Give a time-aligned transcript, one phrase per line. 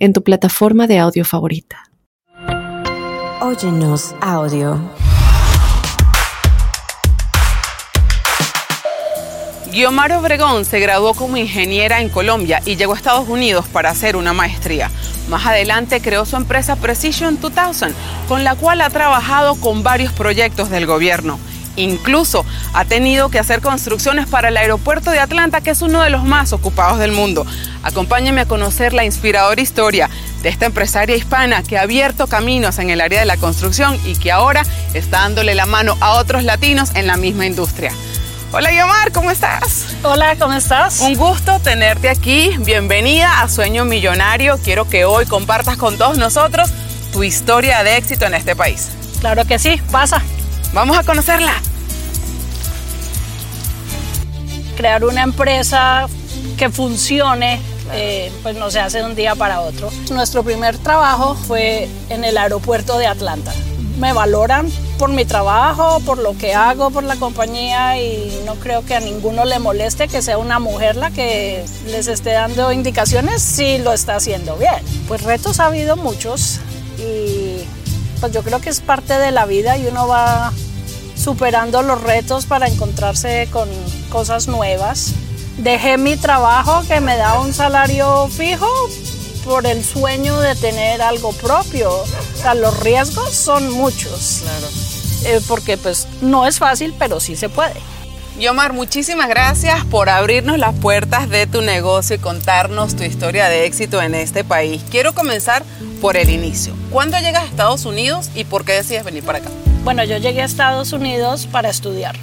[0.00, 1.84] en tu plataforma de audio favorita.
[3.40, 4.80] Óyenos audio.
[9.70, 14.16] Guiomar Obregón se graduó como ingeniera en Colombia y llegó a Estados Unidos para hacer
[14.16, 14.90] una maestría.
[15.28, 17.94] Más adelante creó su empresa Precision 2000,
[18.26, 21.38] con la cual ha trabajado con varios proyectos del gobierno.
[21.76, 26.10] Incluso ha tenido que hacer construcciones para el aeropuerto de Atlanta, que es uno de
[26.10, 27.46] los más ocupados del mundo.
[27.82, 30.10] Acompáñame a conocer la inspiradora historia
[30.42, 34.16] de esta empresaria hispana que ha abierto caminos en el área de la construcción y
[34.16, 34.62] que ahora
[34.94, 37.92] está dándole la mano a otros latinos en la misma industria.
[38.52, 39.94] Hola Yomar, ¿cómo estás?
[40.02, 41.00] Hola, ¿cómo estás?
[41.00, 42.56] Un gusto tenerte aquí.
[42.58, 44.58] Bienvenida a Sueño Millonario.
[44.58, 46.68] Quiero que hoy compartas con todos nosotros
[47.12, 48.88] tu historia de éxito en este país.
[49.20, 50.20] Claro que sí, pasa.
[50.72, 51.52] Vamos a conocerla.
[54.76, 56.06] Crear una empresa
[56.56, 57.60] que funcione,
[57.92, 59.90] eh, pues no se hace de un día para otro.
[60.12, 63.52] Nuestro primer trabajo fue en el aeropuerto de Atlanta.
[63.98, 68.84] Me valoran por mi trabajo, por lo que hago, por la compañía y no creo
[68.84, 73.42] que a ninguno le moleste que sea una mujer la que les esté dando indicaciones
[73.42, 74.84] si lo está haciendo bien.
[75.08, 76.60] Pues retos ha habido muchos
[76.96, 77.64] y
[78.20, 80.52] pues yo creo que es parte de la vida y uno va
[81.16, 83.68] superando los retos para encontrarse con
[84.10, 85.12] cosas nuevas.
[85.58, 88.68] Dejé mi trabajo que me da un salario fijo
[89.44, 91.92] por el sueño de tener algo propio.
[91.92, 92.06] O
[92.40, 94.42] sea, los riesgos son muchos.
[94.42, 94.68] Claro.
[95.24, 97.80] Eh, porque pues no es fácil, pero sí se puede.
[98.38, 103.66] Yomar, muchísimas gracias por abrirnos las puertas de tu negocio y contarnos tu historia de
[103.66, 104.80] éxito en este país.
[104.90, 105.62] Quiero comenzar
[106.00, 106.72] por el inicio.
[106.90, 109.48] ¿Cuándo llegas a Estados Unidos y por qué decides venir para acá?
[109.84, 112.16] Bueno, yo llegué a Estados Unidos para estudiar.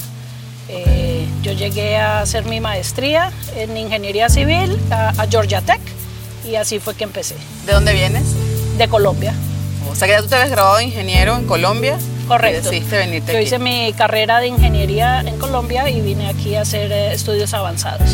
[0.67, 5.79] Eh, yo llegué a hacer mi maestría en ingeniería civil a, a, Georgia Tech
[6.45, 7.35] y así fue que empecé.
[7.65, 8.25] ¿De dónde vienes?
[8.77, 9.33] De Colombia.
[9.89, 11.97] O sea que ya tú te habías graduado de ingeniero en Colombia.
[12.27, 12.69] Correcto.
[12.69, 13.47] Decidiste venirte yo aquí.
[13.47, 18.09] hice mi carrera de ingeniería en Colombia y vine aquí a hacer eh, estudios avanzados.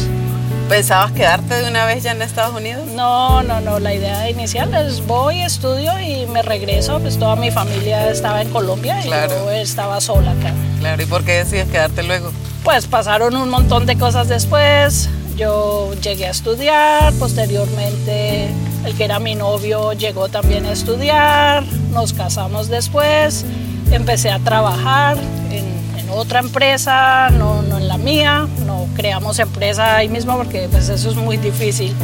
[0.70, 2.88] ¿Pensabas quedarte de una vez ya en Estados Unidos?
[2.96, 3.80] No, no, no.
[3.80, 7.00] La idea inicial es voy, estudio y me regreso.
[7.00, 9.32] Pues toda mi familia estaba en Colombia Claro.
[9.34, 10.52] y yo estaba sola acá.
[10.80, 12.32] Claro, ¿y por qué decides quedarte luego?
[12.64, 15.10] Pues pasaron un montón de cosas después.
[15.36, 18.50] Yo llegué a estudiar, posteriormente
[18.86, 23.44] el que era mi novio llegó también a estudiar, nos casamos después,
[23.92, 25.18] empecé a trabajar
[25.50, 25.66] en,
[25.98, 28.48] en otra empresa, no, no en la mía,
[28.94, 31.96] creamos empresa ahí mismo porque pues eso es muy difícil.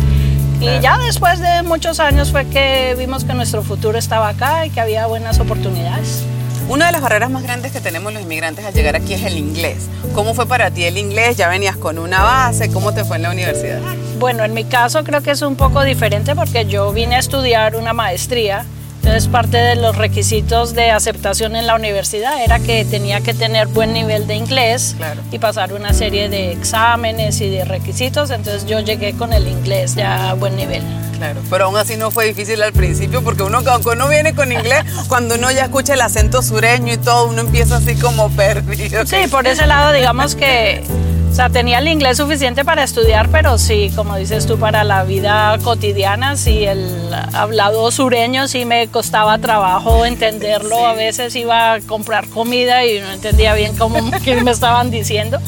[0.59, 4.69] Y ya después de muchos años fue que vimos que nuestro futuro estaba acá y
[4.69, 6.23] que había buenas oportunidades.
[6.67, 9.37] Una de las barreras más grandes que tenemos los inmigrantes al llegar aquí es el
[9.37, 9.87] inglés.
[10.13, 11.35] ¿Cómo fue para ti el inglés?
[11.35, 12.71] ¿Ya venías con una base?
[12.71, 13.79] ¿Cómo te fue en la universidad?
[14.19, 17.75] Bueno, en mi caso creo que es un poco diferente porque yo vine a estudiar
[17.75, 18.65] una maestría.
[19.01, 23.67] Entonces parte de los requisitos de aceptación en la universidad era que tenía que tener
[23.67, 25.21] buen nivel de inglés Claro.
[25.31, 28.29] y pasar una serie de exámenes y de requisitos.
[28.29, 30.83] Entonces yo llegué con el inglés ya a buen nivel.
[31.17, 34.51] Claro, pero aún así no fue difícil al principio porque uno, aunque uno viene con
[34.51, 39.05] inglés, cuando uno ya escucha el acento sureño y todo, uno empieza así como perdido.
[39.05, 40.83] Sí, por ese lado digamos que
[41.29, 45.03] o sea, tenía el inglés suficiente para estudiar, pero sí, como dices tú, para la
[45.03, 50.85] vida cotidiana, sí, el hablado sureño sí me costaba trabajo entenderlo.
[50.85, 55.39] A veces iba a comprar comida y no entendía bien cómo qué me estaban diciendo.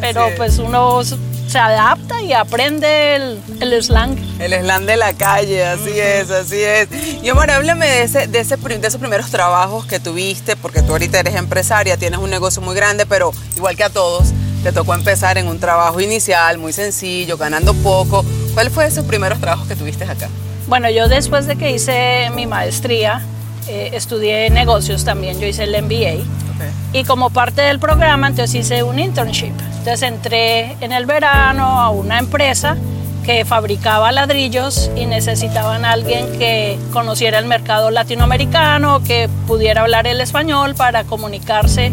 [0.00, 0.36] Pero es.
[0.36, 4.16] pues uno se adapta y aprende el, el slang.
[4.38, 6.88] El slang de la calle, así es, así es.
[7.22, 10.92] Y Omar, háblame de, ese, de, ese, de esos primeros trabajos que tuviste, porque tú
[10.92, 14.32] ahorita eres empresaria, tienes un negocio muy grande, pero igual que a todos,
[14.62, 18.24] te tocó empezar en un trabajo inicial, muy sencillo, ganando poco.
[18.54, 20.28] ¿Cuál fue esos primeros trabajos que tuviste acá?
[20.68, 23.22] Bueno, yo después de que hice mi maestría,
[23.68, 26.24] eh, estudié negocios también, yo hice el MBA.
[26.92, 29.52] Y como parte del programa, entonces hice un internship.
[29.78, 32.76] Entonces entré en el verano a una empresa
[33.24, 40.06] que fabricaba ladrillos y necesitaban a alguien que conociera el mercado latinoamericano, que pudiera hablar
[40.06, 41.92] el español para comunicarse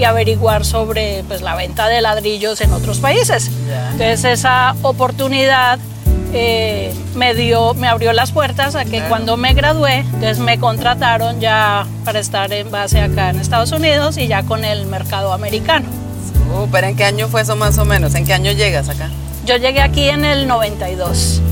[0.00, 3.50] y averiguar sobre pues, la venta de ladrillos en otros países.
[3.92, 5.78] Entonces esa oportunidad
[6.32, 11.40] eh, me, dio, me abrió las puertas a que cuando me gradué, entonces me contrataron
[11.40, 15.86] ya para estar en base acá en Estados Unidos y ya con el mercado americano.
[16.72, 18.14] ¿Pero ¿en qué año fue eso más o menos?
[18.14, 19.10] ¿En qué año llegas acá?
[19.44, 21.42] Yo llegué aquí en el 92,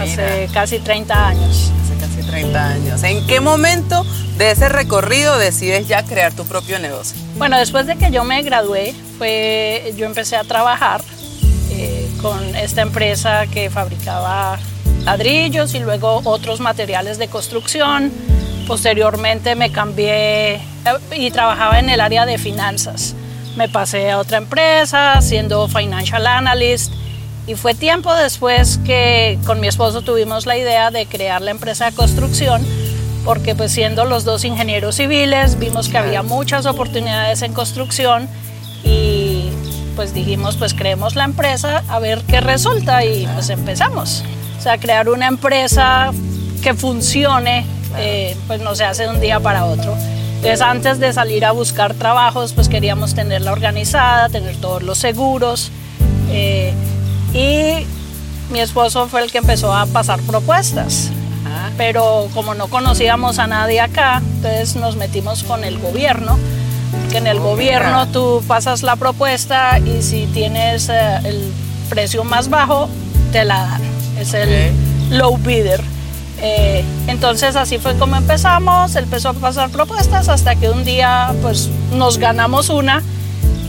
[0.00, 1.70] hace casi 30 años.
[1.84, 3.02] Hace casi 30 años.
[3.04, 4.04] ¿En qué momento
[4.36, 7.23] de ese recorrido decides ya crear tu propio negocio?
[7.36, 11.02] Bueno, después de que yo me gradué, fue, yo empecé a trabajar
[12.24, 14.58] con esta empresa que fabricaba
[15.04, 18.10] ladrillos y luego otros materiales de construcción.
[18.66, 20.60] Posteriormente me cambié eh,
[21.14, 23.14] y trabajaba en el área de finanzas.
[23.56, 26.94] Me pasé a otra empresa siendo financial analyst
[27.46, 31.90] y fue tiempo después que con mi esposo tuvimos la idea de crear la empresa
[31.90, 32.64] de construcción
[33.24, 38.28] porque pues siendo los dos ingenieros civiles vimos que había muchas oportunidades en construcción
[38.84, 39.48] y
[39.96, 44.24] pues dijimos, pues creemos la empresa a ver qué resulta y pues empezamos.
[44.58, 46.12] O sea, crear una empresa
[46.62, 47.64] que funcione,
[47.96, 49.96] eh, pues no se hace de un día para otro.
[50.36, 55.70] Entonces antes de salir a buscar trabajos, pues queríamos tenerla organizada, tener todos los seguros.
[56.28, 56.74] Eh,
[57.32, 57.86] y
[58.52, 61.10] mi esposo fue el que empezó a pasar propuestas.
[61.76, 66.38] Pero como no conocíamos a nadie acá, entonces nos metimos con el gobierno
[67.10, 71.52] que en el gobierno tú pasas la propuesta y si tienes eh, el
[71.88, 72.88] precio más bajo,
[73.32, 73.82] te la dan.
[74.18, 74.72] Es el
[75.10, 75.80] low bidder.
[76.40, 81.70] Eh, entonces así fue como empezamos, empezó a pasar propuestas hasta que un día pues
[81.92, 83.02] nos ganamos una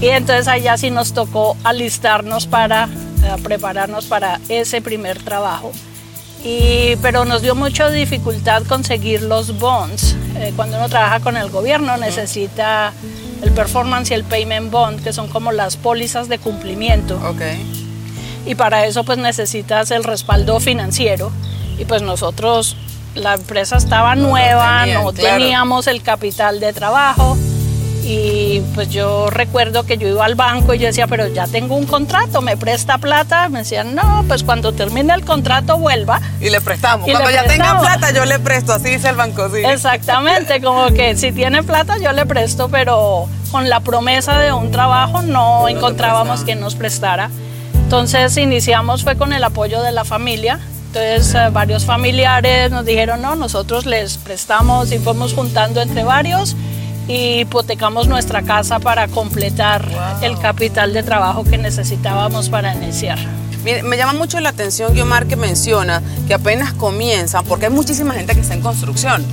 [0.02, 2.86] y entonces allá sí nos tocó alistarnos para
[3.24, 5.72] eh, prepararnos para ese primer trabajo.
[6.46, 10.16] Y, pero nos dio mucha dificultad conseguir los bonds.
[10.56, 12.94] cuando uno trabaja con el gobierno necesita
[13.42, 17.20] el performance y el payment bond, que son como las pólizas de cumplimiento.
[17.30, 17.66] Okay.
[18.46, 21.32] Y para eso pues necesitas el respaldo financiero.
[21.80, 22.78] Y pues nosotros,
[23.16, 27.36] la empresa estaba nueva, no teníamos el capital de trabajo
[28.08, 31.76] y pues yo recuerdo que yo iba al banco y yo decía, pero ya tengo
[31.76, 33.50] un contrato, me presta plata.
[33.50, 36.22] Me decían, no, pues cuando termine el contrato vuelva.
[36.40, 37.10] Y le prestamos.
[37.10, 39.50] cuando ya tenga plata yo le presto, así dice el banco.
[39.50, 39.64] Sí.
[39.66, 44.70] Exactamente, como que si tiene plata yo le presto, pero con la promesa de un
[44.70, 47.32] trabajo no, encontrábamos quien nos prestara.
[47.74, 50.60] Entonces iniciamos fue con el apoyo de la familia.
[50.88, 56.56] Entonces eh, varios familiares nos dijeron, no, nosotros les prestamos y fuimos juntando entre varios
[57.08, 59.88] y hipotecamos nuestra casa para completar
[60.22, 63.20] el capital de trabajo que necesitábamos para iniciar.
[63.64, 68.34] me llama mucho la atención, Guiomar, que menciona que apenas comienzan, porque hay muchísima gente
[68.34, 69.26] que está en construcción,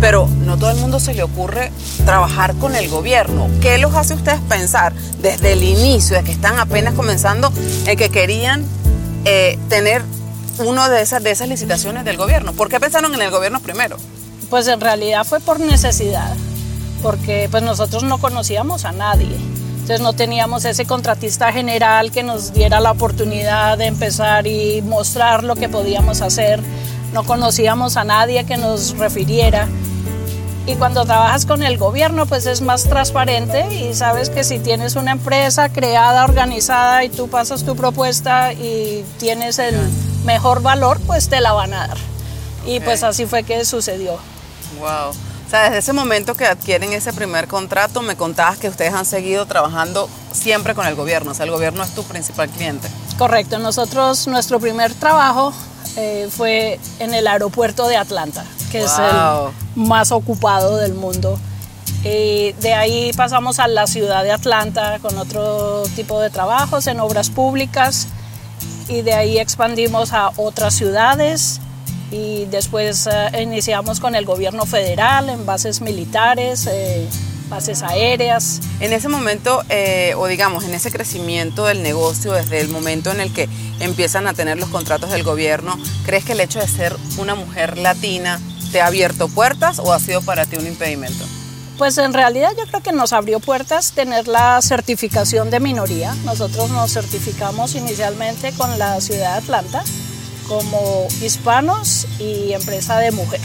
[0.00, 1.70] pero no todo el mundo se le ocurre
[2.04, 3.48] trabajar con el gobierno.
[3.60, 7.52] ¿Qué los hace ustedes pensar desde el inicio, de que están apenas comenzando,
[7.86, 8.64] en que querían
[9.24, 10.02] eh, tener
[10.58, 12.52] una de esas, de esas licitaciones del gobierno?
[12.52, 13.96] ¿Por qué pensaron en el gobierno primero?
[14.48, 16.34] Pues en realidad fue por necesidad
[17.02, 19.36] porque pues nosotros no conocíamos a nadie.
[19.90, 25.42] Entonces no teníamos ese contratista general que nos diera la oportunidad de empezar y mostrar
[25.42, 26.60] lo que podíamos hacer.
[27.12, 29.66] No conocíamos a nadie que nos refiriera.
[30.66, 34.94] Y cuando trabajas con el gobierno, pues es más transparente y sabes que si tienes
[34.94, 39.74] una empresa creada, organizada y tú pasas tu propuesta y tienes el
[40.24, 41.98] mejor valor, pues te la van a dar.
[42.64, 44.18] Y pues así fue que sucedió.
[44.78, 45.29] Wow.
[45.50, 49.04] O sea, desde ese momento que adquieren ese primer contrato, me contabas que ustedes han
[49.04, 52.86] seguido trabajando siempre con el gobierno, o sea, el gobierno es tu principal cliente.
[53.18, 55.52] Correcto, nosotros, nuestro primer trabajo
[55.96, 61.36] eh, fue en el aeropuerto de Atlanta, que es el más ocupado del mundo.
[62.04, 67.00] Y de ahí pasamos a la ciudad de Atlanta con otro tipo de trabajos en
[67.00, 68.06] obras públicas
[68.86, 71.60] y de ahí expandimos a otras ciudades
[72.10, 77.06] y después eh, iniciamos con el gobierno federal en bases militares, eh,
[77.48, 78.60] bases aéreas.
[78.80, 83.20] En ese momento, eh, o digamos, en ese crecimiento del negocio, desde el momento en
[83.20, 83.48] el que
[83.80, 87.78] empiezan a tener los contratos del gobierno, ¿crees que el hecho de ser una mujer
[87.78, 88.40] latina
[88.72, 91.24] te ha abierto puertas o ha sido para ti un impedimento?
[91.78, 96.14] Pues en realidad yo creo que nos abrió puertas tener la certificación de minoría.
[96.24, 99.82] Nosotros nos certificamos inicialmente con la ciudad de Atlanta
[100.50, 103.40] como hispanos y empresa de mujer.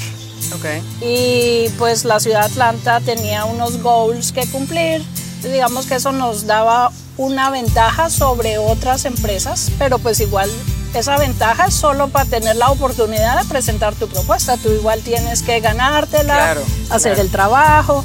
[0.57, 0.81] Okay.
[1.01, 5.03] Y pues la ciudad de Atlanta tenía unos goals que cumplir.
[5.43, 10.50] Digamos que eso nos daba una ventaja sobre otras empresas, pero pues igual
[10.95, 14.57] esa ventaja es solo para tener la oportunidad de presentar tu propuesta.
[14.57, 16.57] Tú igual tienes que ganártela,
[16.89, 18.03] hacer el trabajo.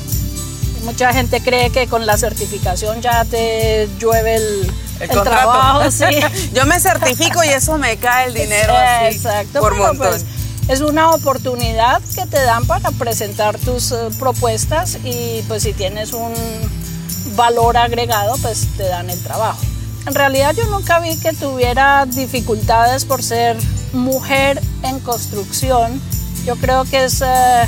[0.85, 6.05] Mucha gente cree que con la certificación ya te llueve el, El, trabajo, sí.
[6.53, 10.09] Yo me certifico y eso me cae el dinero así Exacto, por pero, montón.
[10.09, 10.25] pues,
[10.69, 16.13] es una oportunidad que te dan para presentar tus eh, propuestas y pues si tienes
[16.13, 16.33] un
[17.35, 19.61] valor agregado, pues te dan el trabajo.
[20.07, 23.57] En realidad yo nunca vi que tuviera dificultades por ser
[23.93, 26.01] mujer en construcción.
[26.47, 27.67] Yo creo que es eh,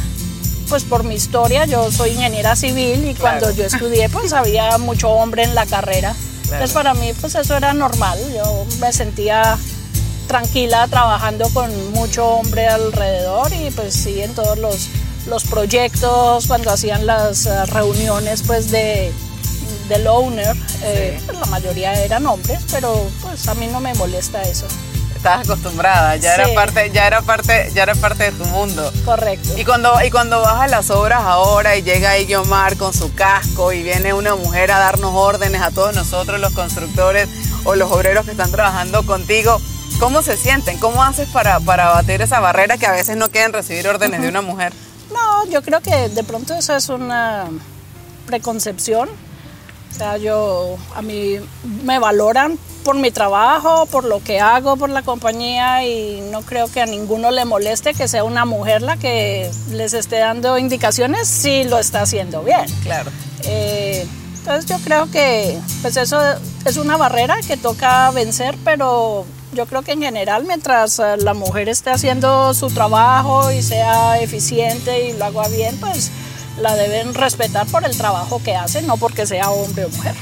[0.68, 5.10] pues por mi historia, yo soy ingeniera civil y cuando yo estudié pues había mucho
[5.10, 6.14] hombre en la carrera.
[6.52, 9.58] Entonces para mí pues eso era normal, yo me sentía
[10.26, 14.88] tranquila trabajando con mucho hombre alrededor y pues sí en todos los,
[15.26, 19.12] los proyectos, cuando hacían las uh, reuniones pues de
[19.88, 24.40] del owner, eh, pues, la mayoría eran hombres, pero pues a mí no me molesta
[24.42, 24.66] eso.
[25.22, 26.40] Estabas acostumbrada, ya Sí.
[26.40, 28.92] era parte, ya era parte, ya era parte de tu mundo.
[29.04, 29.50] Correcto.
[29.56, 33.14] Y cuando, y cuando vas a las obras ahora y llega ahí Guiomar con su
[33.14, 37.28] casco y viene una mujer a darnos órdenes a todos nosotros, los constructores
[37.62, 39.60] o los obreros que están trabajando contigo,
[40.00, 40.78] ¿cómo se sienten?
[40.80, 44.28] ¿Cómo haces para, para batir esa barrera que a veces no quieren recibir órdenes de
[44.28, 44.72] una mujer?
[45.14, 47.44] No, yo creo que de pronto eso es una
[48.26, 49.08] preconcepción.
[49.92, 51.36] O sea, yo, a mí
[51.84, 56.70] me valoran por mi trabajo, por lo que hago, por la compañía y no creo
[56.70, 61.28] que a ninguno le moleste que sea una mujer la que les esté dando indicaciones
[61.28, 62.64] si lo está haciendo bien.
[62.82, 63.10] Claro.
[63.44, 64.06] Eh,
[64.38, 66.18] entonces yo creo que pues eso
[66.64, 71.34] es una barrera que toca vencer, pero yo creo que en general mientras eh, la
[71.34, 76.10] mujer esté haciendo su trabajo y sea eficiente y lo haga bien, pues
[76.60, 80.14] la deben respetar por el trabajo que hace, no porque sea hombre o mujer.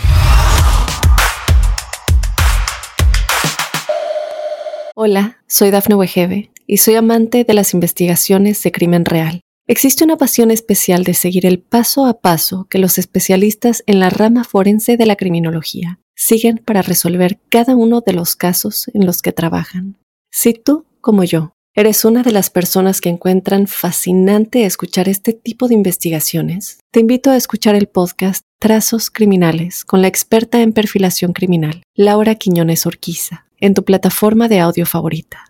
[4.95, 9.41] Hola, soy Dafne Wegebe y soy amante de las investigaciones de crimen real.
[9.67, 14.11] Existe una pasión especial de seguir el paso a paso que los especialistas en la
[14.11, 19.23] rama forense de la criminología siguen para resolver cada uno de los casos en los
[19.23, 19.97] que trabajan.
[20.31, 25.67] Si tú, como yo, eres una de las personas que encuentran fascinante escuchar este tipo
[25.67, 31.33] de investigaciones, te invito a escuchar el podcast Trazos Criminales con la experta en perfilación
[31.33, 35.47] criminal, Laura Quiñones Orquiza, en tu plataforma de audio favorita.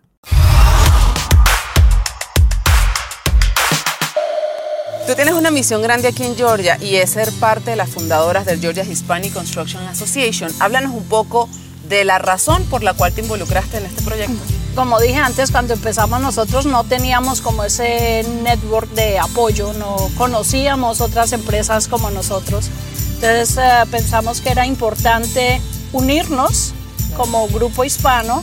[5.09, 8.47] Tú tienes una misión grande aquí en Georgia y es ser parte de las fundadoras
[8.47, 10.53] del Georgia Hispanic Construction Association.
[10.61, 11.49] Háblanos un poco
[11.89, 14.60] de la razón por la cual te involucraste en este proyecto.
[14.75, 21.01] Como dije antes, cuando empezamos nosotros no teníamos como ese network de apoyo, no conocíamos
[21.01, 22.71] otras empresas como nosotros.
[23.15, 25.61] Entonces eh, pensamos que era importante
[25.93, 26.73] unirnos
[27.17, 28.43] como grupo hispano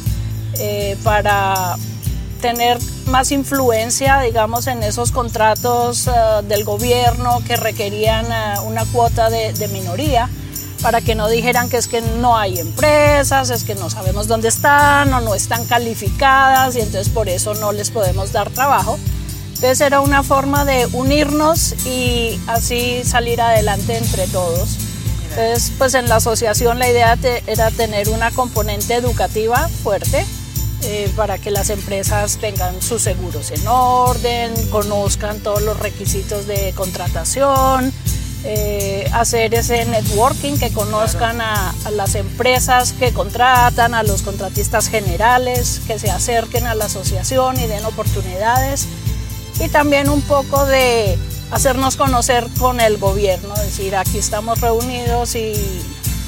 [0.60, 1.78] eh, para
[2.42, 6.12] tener más influencia, digamos, en esos contratos eh,
[6.48, 10.30] del gobierno que requerían eh, una cuota de, de minoría
[10.82, 14.48] para que no dijeran que es que no hay empresas, es que no sabemos dónde
[14.48, 19.00] están o no están calificadas y entonces por eso no les podemos dar trabajo.
[19.56, 24.78] Entonces era una forma de unirnos y así salir adelante entre todos.
[25.30, 27.18] Entonces, pues en la asociación la idea
[27.48, 30.26] era tener una componente educativa fuerte
[30.84, 36.72] eh, para que las empresas tengan sus seguros en orden, conozcan todos los requisitos de
[36.76, 37.92] contratación,
[38.48, 44.88] eh, hacer ese networking, que conozcan a, a las empresas que contratan, a los contratistas
[44.88, 48.88] generales, que se acerquen a la asociación y den oportunidades.
[49.60, 51.18] Y también un poco de
[51.52, 55.54] hacernos conocer con el gobierno, decir, aquí estamos reunidos y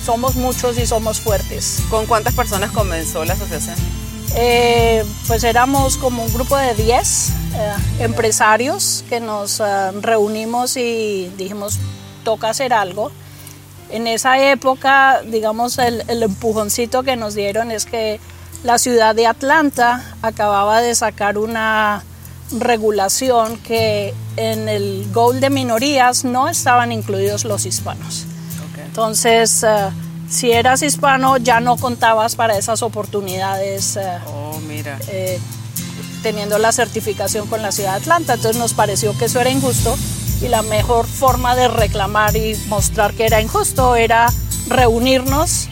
[0.06, 1.82] somos muchos y somos fuertes.
[1.90, 3.76] ¿Con cuántas personas comenzó la asociación?
[4.36, 9.64] Eh, pues éramos como un grupo de 10 eh, empresarios que nos eh,
[10.02, 11.80] reunimos y dijimos,
[12.24, 13.12] toca hacer algo.
[13.90, 18.20] En esa época, digamos, el, el empujoncito que nos dieron es que
[18.64, 22.04] la ciudad de Atlanta acababa de sacar una
[22.52, 28.26] regulación que en el goal de minorías no estaban incluidos los hispanos.
[28.86, 29.90] Entonces, eh,
[30.30, 35.00] si eras hispano ya no contabas para esas oportunidades eh, Oh, mira.
[35.08, 35.40] eh,
[36.22, 38.34] teniendo la certificación con la ciudad de Atlanta.
[38.34, 39.96] Entonces nos pareció que eso era injusto
[40.42, 44.32] y la mejor forma de reclamar y mostrar que era injusto era
[44.68, 45.70] reunirnos.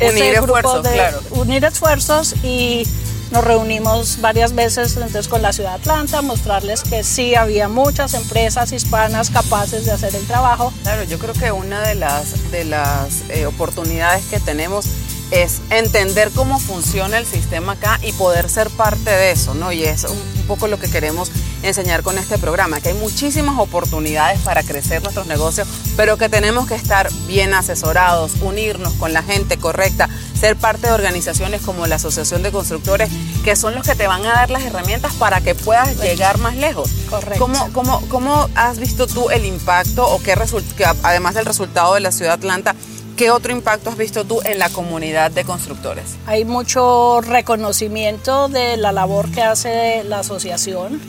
[0.00, 1.20] Unir esfuerzos, claro.
[1.30, 2.86] Unir esfuerzos y
[3.30, 8.14] nos reunimos varias veces entonces con la ciudad de Atlanta, mostrarles que sí había muchas
[8.14, 10.72] empresas hispanas capaces de hacer el trabajo.
[10.82, 14.86] Claro, yo creo que una de las, de las eh, oportunidades que tenemos
[15.32, 19.72] es entender cómo funciona el sistema acá y poder ser parte de eso, ¿no?
[19.72, 21.32] Y es un, un poco lo que queremos
[21.62, 26.66] enseñar con este programa, que hay muchísimas oportunidades para crecer nuestros negocios, pero que tenemos
[26.66, 30.08] que estar bien asesorados, unirnos con la gente correcta,
[30.38, 33.10] ser parte de organizaciones como la Asociación de Constructores,
[33.44, 36.56] que son los que te van a dar las herramientas para que puedas llegar más
[36.56, 36.90] lejos.
[37.08, 37.38] Correcto.
[37.38, 42.00] ¿Cómo, cómo, cómo has visto tú el impacto o qué resulta, además del resultado de
[42.00, 42.76] la ciudad de Atlanta,
[43.16, 46.16] ¿Qué otro impacto has visto tú en la comunidad de constructores?
[46.26, 51.00] Hay mucho reconocimiento de la labor que hace la asociación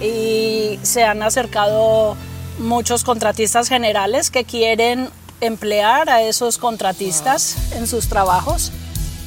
[0.00, 2.16] y se han acercado
[2.58, 5.08] muchos contratistas generales que quieren
[5.40, 8.72] emplear a esos contratistas en sus trabajos,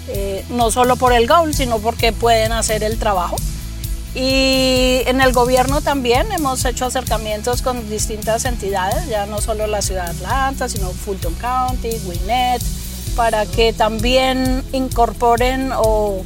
[0.08, 3.36] eh, no solo por el goal, sino porque pueden hacer el trabajo.
[4.16, 9.82] Y en el gobierno también hemos hecho acercamientos con distintas entidades, ya no solo la
[9.82, 12.62] ciudad de Atlanta, sino Fulton County, Gwinnett,
[13.16, 16.24] para que también incorporen o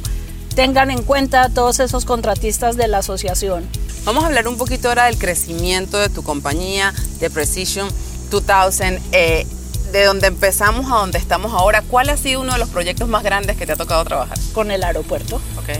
[0.54, 3.66] tengan en cuenta todos esos contratistas de la asociación.
[4.08, 7.90] Vamos a hablar un poquito ahora del crecimiento de tu compañía, de Precision
[8.30, 9.46] 2000, eh,
[9.92, 11.82] de donde empezamos a donde estamos ahora.
[11.82, 14.38] ¿Cuál ha sido uno de los proyectos más grandes que te ha tocado trabajar?
[14.54, 15.42] Con el aeropuerto.
[15.62, 15.76] Okay.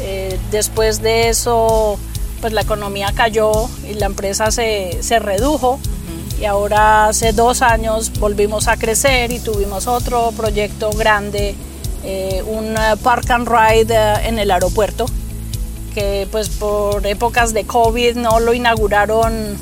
[0.00, 1.98] Eh, después de eso,
[2.42, 5.80] pues la economía cayó y la empresa se, se redujo.
[6.38, 11.54] Y ahora hace dos años volvimos a crecer y tuvimos otro proyecto grande,
[12.04, 15.06] eh, un park and ride eh, en el aeropuerto,
[15.92, 19.56] que pues por épocas de COVID no lo inauguraron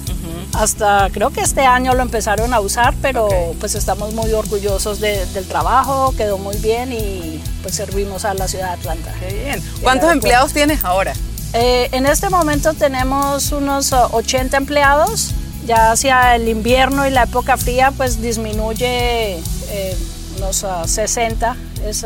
[0.52, 3.28] hasta creo que este año lo empezaron a usar, pero
[3.60, 8.68] pues estamos muy orgullosos del trabajo, quedó muy bien y pues servimos a la ciudad
[8.68, 9.12] de Atlanta.
[9.20, 9.62] Qué bien.
[9.82, 11.14] ¿Cuántos empleados tienes ahora?
[11.52, 15.34] Eh, en este momento tenemos unos 80 empleados.
[15.66, 19.96] Ya hacia el invierno y la época fría pues disminuye eh,
[20.38, 21.56] unos 60.
[21.86, 22.04] Es,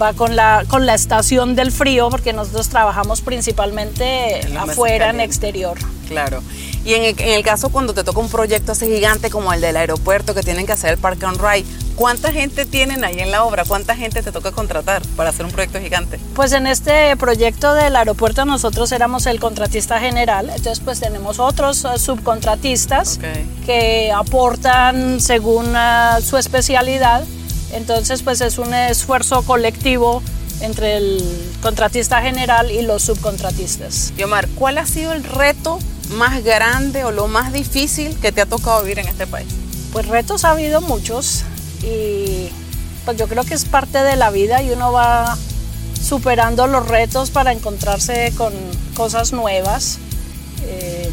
[0.00, 5.78] va con la, con la estación del frío porque nosotros trabajamos principalmente afuera, en exterior.
[6.08, 6.42] Claro.
[6.84, 10.34] Y en el, caso cuando te toca un proyecto así gigante como el del aeropuerto
[10.34, 11.66] que tienen que hacer el Park and Ride,
[11.96, 13.64] ¿cuánta gente tienen ahí en la obra?
[13.64, 16.20] ¿Cuánta gente te toca contratar para hacer un proyecto gigante?
[16.36, 21.84] Pues en este proyecto del aeropuerto nosotros éramos el contratista general, entonces pues tenemos otros
[21.84, 23.18] eh, subcontratistas
[23.64, 27.24] que aportan según eh, su especialidad.
[27.72, 30.22] Entonces pues es un esfuerzo colectivo
[30.60, 31.22] entre el
[31.62, 34.12] contratista general y los subcontratistas.
[34.16, 35.78] Y Omar, ¿cuál ha sido el reto
[36.10, 39.48] más grande o lo más difícil que te ha tocado vivir en este país?
[39.92, 41.42] Pues retos ha habido muchos
[41.82, 42.48] y
[43.04, 45.36] pues yo creo que es parte de la vida y uno va
[46.00, 48.52] superando los retos para encontrarse con
[48.94, 49.98] cosas nuevas.
[50.62, 51.10] Eh,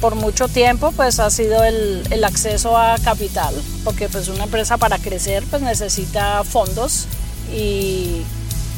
[0.00, 3.54] por mucho tiempo pues ha sido el, el, acceso a capital,
[3.84, 7.06] porque pues una empresa para crecer pues necesita fondos
[7.52, 8.22] y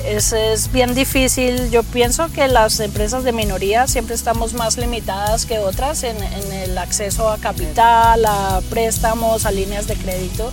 [0.05, 1.71] es, es, bien difícil.
[1.71, 6.17] Yo pienso que las empresas de minoría siempre estamos más limitadas que otras en,
[6.53, 10.53] el acceso a capital, a préstamos, a líneas de crédito.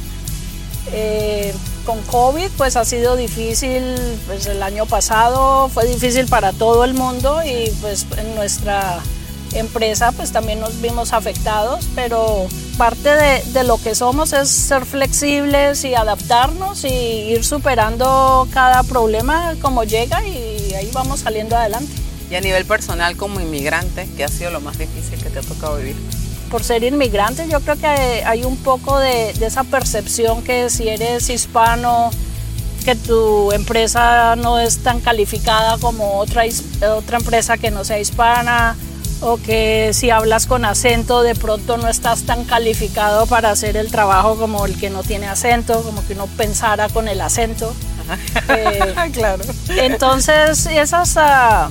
[0.92, 1.54] Eh,
[1.86, 3.84] con COVID pues ha sido difícil,
[4.28, 9.00] pues el año pasado fue difícil para todo el mundo y pues en nuestra
[9.56, 15.84] empresa pues también nos vimos afectados, pero parte de, lo que somos es ser flexibles
[15.84, 21.92] y adaptarnos y ir superando cada problema como llega y ahí vamos saliendo adelante.
[22.30, 25.44] Y a nivel personal como inmigrante, ¿qué ha sido lo más difícil que te ha
[25.44, 25.96] tocado vivir?
[26.50, 30.88] Por ser inmigrante yo creo que hay un poco de, de esa percepción que si
[30.90, 32.12] eres hispano,
[32.84, 36.44] que tu empresa no es tan calificada como otra,
[36.96, 38.76] otra empresa que no sea hispana,
[39.22, 43.90] o que si hablas con acento de pronto no estás tan calificado para hacer el
[43.90, 47.74] trabajo como el que no tiene acento, como que uno pensara con el acento.
[48.50, 49.44] Eh, claro.
[49.70, 51.70] Entonces esas ah,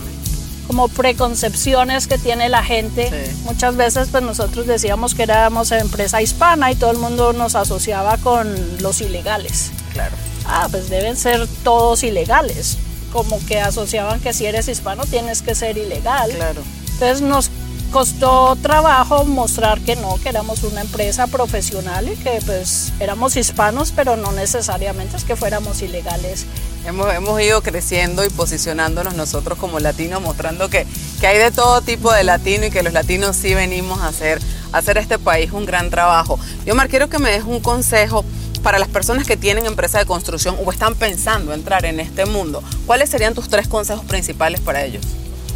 [0.67, 3.11] como preconcepciones que tiene la gente,
[3.45, 8.17] muchas veces pues nosotros decíamos que éramos empresa hispana y todo el mundo nos asociaba
[8.19, 9.71] con los ilegales.
[9.93, 10.17] Claro.
[10.47, 12.79] Ah, pues deben ser todos ilegales,
[13.13, 16.31] como que asociaban que si eres hispano tienes que ser ilegal.
[16.31, 16.63] Claro.
[16.93, 17.51] Entonces nos
[17.93, 23.93] costó trabajo mostrar que no, que éramos una empresa profesional y que pues éramos hispanos,
[23.95, 26.47] pero no necesariamente es que fuéramos ilegales.
[26.87, 30.87] Hemos, hemos ido creciendo y posicionándonos nosotros como latinos, mostrando que,
[31.21, 34.41] que hay de todo tipo de latino y que los latinos sí venimos a hacer,
[34.73, 36.41] a hacer este país un gran trabajo.
[36.65, 38.25] Yo, Mar, quiero que me des un consejo
[38.63, 42.63] para las personas que tienen empresa de construcción o están pensando entrar en este mundo.
[42.87, 45.05] ¿Cuáles serían tus tres consejos principales para ellos?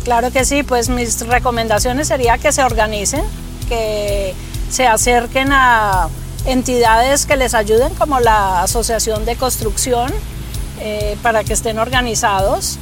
[0.07, 3.25] Claro que sí, pues mis recomendaciones sería que se organicen,
[3.69, 4.37] que
[4.71, 6.09] se acerquen a
[6.45, 10.13] entidades que les ayuden como la Asociación de Construcción
[10.81, 12.79] eh, para que estén organizados,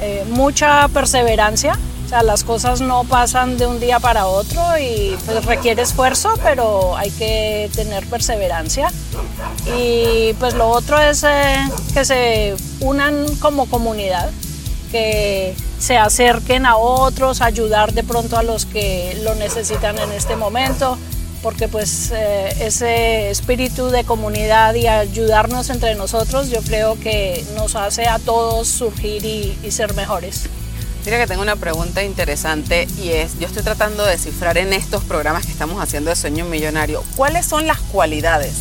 [0.00, 5.18] eh, mucha perseverancia, o sea, las cosas no pasan de un día para otro y
[5.26, 8.90] pues, requiere esfuerzo, pero hay que tener perseverancia.
[9.76, 11.58] Y pues lo otro es eh,
[11.92, 14.30] que se unan como comunidad,
[14.90, 20.36] que se acerquen a otros, ayudar de pronto a los que lo necesitan en este
[20.36, 20.98] momento,
[21.42, 27.76] porque pues eh, ese espíritu de comunidad y ayudarnos entre nosotros yo creo que nos
[27.76, 30.44] hace a todos surgir y, y ser mejores.
[31.04, 35.04] Mira que tengo una pregunta interesante y es, yo estoy tratando de descifrar en estos
[35.04, 38.54] programas que estamos haciendo de Sueño Millonario, ¿cuáles son las cualidades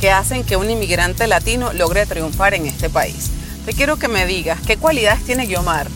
[0.00, 3.30] que hacen que un inmigrante latino logre triunfar en este país?
[3.64, 5.86] Te quiero que me digas qué cualidades tiene Guiomar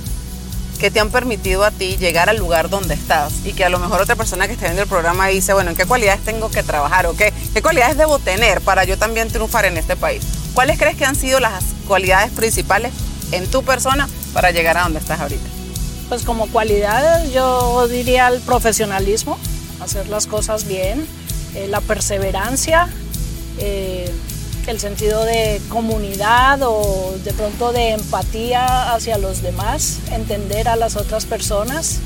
[0.78, 3.78] que te han permitido a ti llegar al lugar donde estás y que a lo
[3.78, 6.62] mejor otra persona que esté viendo el programa dice, bueno, ¿en qué cualidades tengo que
[6.62, 10.22] trabajar o qué, qué cualidades debo tener para yo también triunfar en este país?
[10.54, 12.92] ¿Cuáles crees que han sido las cualidades principales
[13.32, 15.48] en tu persona para llegar a donde estás ahorita?
[16.08, 19.38] Pues como cualidades yo diría el profesionalismo,
[19.80, 21.06] hacer las cosas bien,
[21.54, 22.88] eh, la perseverancia,
[23.58, 24.10] eh,
[24.68, 30.96] el sentido de comunidad o de pronto de empatía hacia los demás, entender a las
[30.96, 32.00] otras personas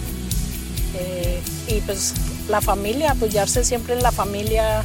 [0.97, 2.15] eh, y pues
[2.49, 4.85] la familia, apoyarse siempre en la familia,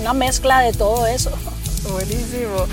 [0.00, 1.30] una mezcla de todo eso.
[1.92, 2.66] Buenísimo.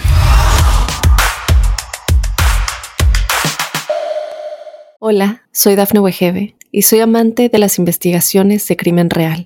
[4.99, 9.45] Hola, soy Dafne Wegebe y soy amante de las investigaciones de crimen real.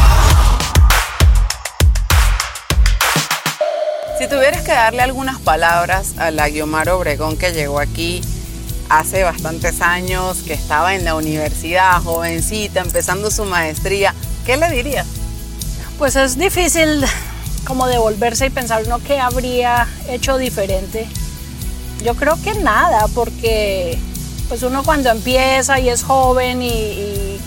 [4.21, 8.21] Si tuvieras que darle algunas palabras a la Guiomar Obregón que llegó aquí
[8.87, 14.13] hace bastantes años, que estaba en la universidad, jovencita, empezando su maestría,
[14.45, 15.07] ¿qué le dirías?
[15.97, 17.03] Pues es difícil
[17.65, 21.07] como devolverse y pensar uno qué habría hecho diferente.
[22.05, 23.97] Yo creo que nada, porque
[24.49, 27.39] pues uno cuando empieza y es joven y,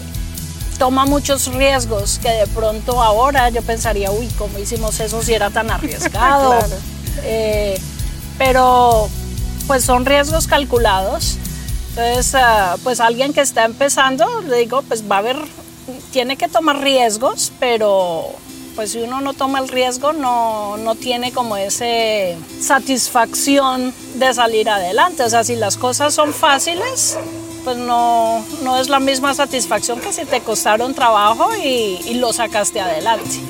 [0.78, 5.50] toma muchos riesgos que de pronto ahora yo pensaría, uy, ¿cómo hicimos eso si era
[5.50, 6.58] tan arriesgado?
[7.26, 7.80] Eh,
[8.38, 9.08] pero
[9.68, 11.38] pues son riesgos calculados.
[11.90, 15.36] Entonces, ah, pues alguien que está empezando, le digo, pues va a haber,
[16.10, 18.34] tiene que tomar riesgos, pero
[18.74, 21.84] pues si uno no toma el riesgo no, no tiene como esa
[22.60, 25.22] satisfacción de salir adelante.
[25.22, 27.16] O sea, si las cosas son fáciles,
[27.64, 32.32] pues no, no es la misma satisfacción que si te costaron trabajo y, y lo
[32.32, 33.40] sacaste adelante.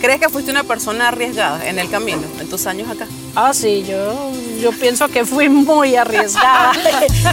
[0.00, 3.08] ¿Crees que fuiste una persona arriesgada en el camino, en tus años acá?
[3.34, 6.72] Ah, sí, yo, yo pienso que fui muy arriesgada.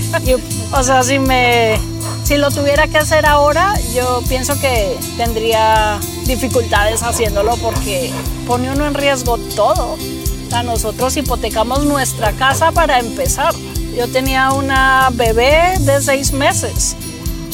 [0.74, 1.80] o sea, si, me,
[2.24, 8.12] si lo tuviera que hacer ahora, yo pienso que tendría dificultades haciéndolo porque
[8.48, 9.94] pone uno en riesgo todo.
[9.94, 13.54] O sea, nosotros hipotecamos nuestra casa para empezar.
[13.96, 16.98] Yo tenía una bebé de seis meses.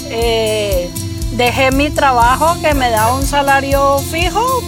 [0.09, 0.89] Eh,
[1.33, 4.63] dejé mi trabajo que me da un salario fijo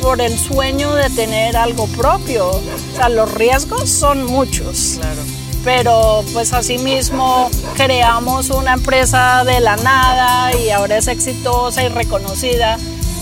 [0.00, 2.48] por el sueño de tener algo propio.
[2.48, 2.62] O
[2.96, 4.96] sea, los riesgos son muchos.
[4.98, 5.22] Claro.
[5.62, 12.78] Pero pues asimismo creamos una empresa de la nada y ahora es exitosa y reconocida.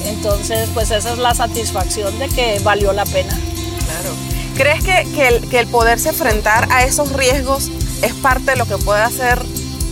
[0.07, 3.39] Entonces pues esa es la satisfacción de que valió la pena.
[3.85, 4.15] Claro.
[4.57, 7.71] ¿Crees que, que, el, que el poderse enfrentar a esos riesgos
[8.03, 9.43] es parte de lo que puede hacer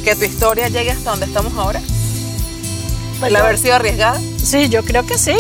[0.05, 1.81] que tu historia llegue hasta donde estamos ahora?
[3.21, 4.21] Pues ¿El yo- haber sido arriesgada?
[4.43, 5.35] Sí, yo creo que sí.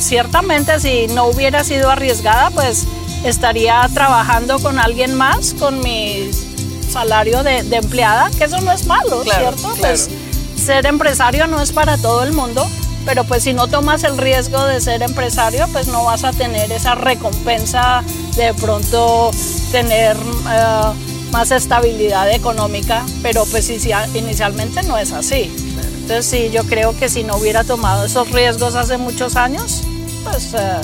[0.00, 2.84] Ciertamente si no hubiera sido arriesgada, pues
[3.24, 6.30] estaría trabajando con alguien más, con mi
[6.90, 9.62] salario de, de empleada, que eso no es malo, Claro, ¿cierto?
[9.62, 9.76] claro.
[9.80, 10.08] Pues
[10.56, 12.68] ser empresario no es para todo el mundo,
[13.04, 16.72] pero pues si no tomas el riesgo de ser empresario, pues no vas a tener
[16.72, 18.02] esa recompensa
[18.36, 19.30] de pronto
[19.70, 20.16] tener
[20.50, 20.92] eh,
[21.32, 25.50] más estabilidad económica, pero pues inicialmente no es así.
[26.02, 29.80] Entonces sí, yo creo que si no hubiera tomado esos riesgos hace muchos años,
[30.24, 30.74] pues eh,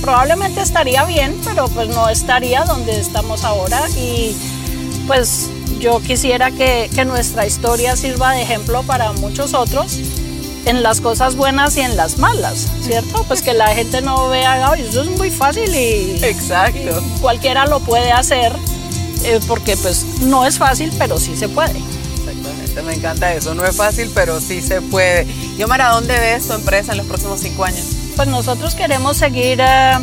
[0.00, 4.34] probablemente estaría bien, pero pues no estaría donde estamos ahora y
[5.06, 5.48] pues
[5.80, 9.98] yo quisiera que, que nuestra historia sirva de ejemplo para muchos otros
[10.64, 13.24] en las cosas buenas y en las malas, ¿cierto?
[13.28, 16.78] Pues que la gente no vea, "Ay, eso es muy fácil y, Exacto.
[16.78, 18.52] y cualquiera lo puede hacer,
[19.26, 21.78] eh, porque pues no es fácil, pero sí se puede.
[22.16, 23.54] Exactamente, me encanta eso.
[23.54, 25.26] No es fácil, pero sí se puede.
[25.58, 27.86] Yomar, ¿a dónde ves tu empresa en los próximos cinco años?
[28.14, 29.98] Pues nosotros queremos seguir eh,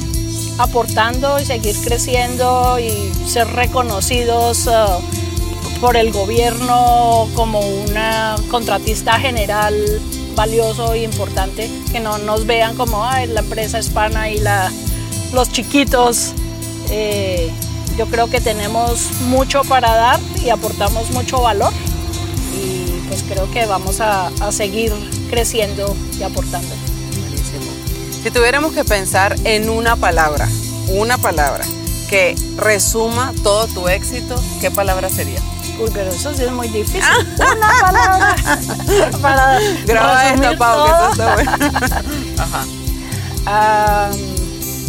[0.57, 9.73] aportando y seguir creciendo y ser reconocidos uh, por el gobierno como una contratista general
[10.35, 14.71] valioso e importante, que no nos vean como la empresa hispana y la,
[15.31, 16.33] los chiquitos.
[16.89, 17.51] Eh,
[17.97, 21.73] yo creo que tenemos mucho para dar y aportamos mucho valor
[22.53, 24.91] y pues creo que vamos a, a seguir
[25.29, 26.73] creciendo y aportando.
[28.23, 30.47] Si tuviéramos que pensar en una palabra,
[30.87, 31.65] una palabra
[32.09, 35.39] que resuma todo tu éxito, ¿qué palabra sería?
[35.79, 37.01] Uy, pero eso sí es muy difícil.
[37.35, 38.35] Una palabra
[39.21, 41.51] para Graba esta, Pau, que eso está bueno.
[43.45, 44.11] Ajá.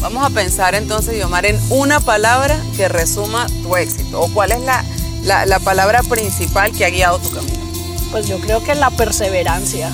[0.04, 4.20] Vamos a pensar entonces, Yomar, en una palabra que resuma tu éxito.
[4.20, 4.84] ¿O cuál es la,
[5.22, 7.64] la, la palabra principal que ha guiado tu camino?
[8.10, 9.90] Pues yo creo que la perseverancia.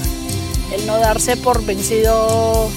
[0.72, 2.68] El no darse por vencido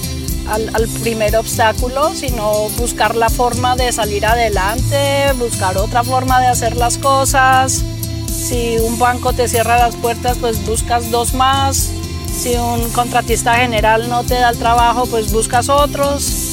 [0.48, 6.76] al, primer obstáculo, sino buscar la forma de salir adelante, buscar otra forma de hacer
[6.76, 7.82] las cosas.
[8.28, 11.90] Si un banco te cierra las puertas, pues buscas dos más.
[12.32, 16.43] Si un contratista general no te da el trabajo, pues buscas otros.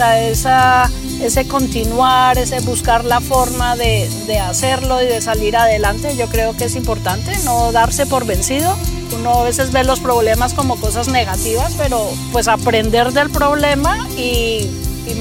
[0.00, 6.26] Esa, ese continuar, ese buscar la forma de, de hacerlo y de salir adelante, yo
[6.28, 8.74] creo que es importante, no darse por vencido
[9.14, 14.68] uno a veces ve los problemas como cosas negativas, pero pues aprender del problema y,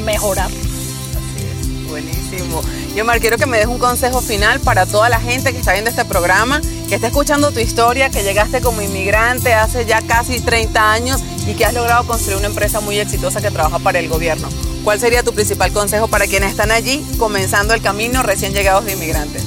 [0.06, 0.48] mejorar.
[0.48, 2.62] Así es, buenísimo.
[2.96, 5.74] Yo, Mar, quiero que me des un consejo final para toda la gente que está
[5.74, 10.40] viendo este programa, que está escuchando tu historia, que llegaste como inmigrante hace ya casi
[10.40, 14.10] 30 años y que has logrado construir una empresa muy exitosa que trabaja para el
[14.10, 14.50] gobierno.
[14.84, 18.94] ¿Cuál sería tu principal consejo para quienes están allí comenzando el camino recién llegados de
[18.94, 19.44] inmigrantes?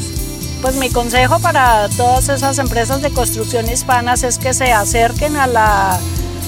[0.63, 5.49] Pues mi consejo para todas esas empresas de construcción hispanas es que se acerquen a
[5.49, 5.99] la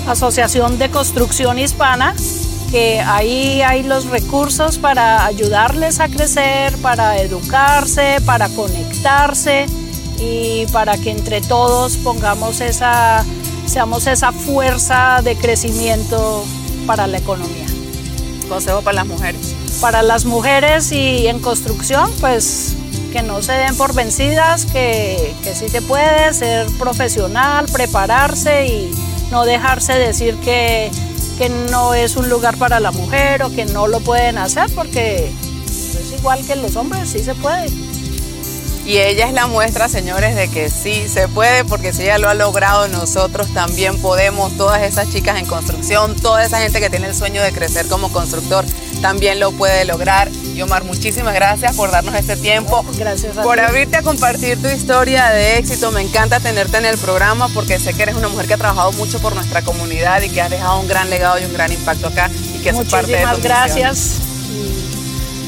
[0.07, 2.14] Asociación de Construcción Hispana,
[2.74, 9.66] que ahí hay los recursos para ayudarles a crecer, para educarse, para conectarse
[10.18, 13.24] y para que entre todos pongamos esa,
[13.64, 16.44] seamos esa fuerza de crecimiento
[16.84, 17.64] para la economía.
[18.48, 19.54] Consejo para las mujeres.
[19.80, 22.74] Para las mujeres y en construcción, pues
[23.12, 28.90] que no se den por vencidas, que, que sí se puede ser profesional, prepararse y
[29.30, 30.90] no dejarse decir que,
[31.37, 35.27] que no es un lugar para la mujer o que no lo pueden hacer, porque
[35.27, 37.68] es igual que los hombres, sí se puede.
[38.87, 42.29] Y ella es la muestra, señores, de que sí se puede, porque si ella lo
[42.29, 44.53] ha logrado, nosotros también podemos.
[44.59, 48.12] Todas esas chicas en construcción, toda esa gente que tiene el sueño de crecer como
[48.12, 48.66] constructor,
[49.01, 50.29] también lo puede lograr.
[50.55, 52.85] Yomar, muchísimas gracias por darnos este tiempo.
[52.97, 55.90] Gracias a Por abrirte a compartir tu historia de éxito.
[55.90, 58.93] Me encanta tenerte en el programa porque sé que eres una mujer que ha trabajado
[58.93, 62.09] mucho por nuestra comunidad y que has dejado un gran legado y un gran impacto
[62.09, 64.19] acá y que es parte de tu gracias.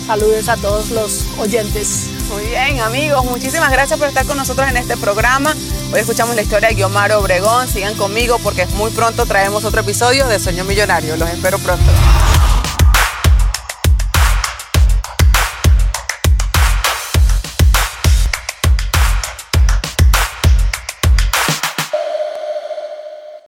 [0.06, 2.08] saludos a todos los oyentes.
[2.30, 5.54] Muy bien, amigos, muchísimas gracias por estar con nosotros en este programa.
[5.92, 7.68] Hoy escuchamos la historia de Guiomar Obregón.
[7.68, 11.16] Sigan conmigo porque muy pronto traemos otro episodio de Sueño Millonario.
[11.16, 11.84] Los espero pronto.